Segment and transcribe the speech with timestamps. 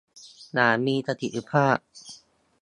[0.53, 1.77] อย่างมีประสิทธิภาพ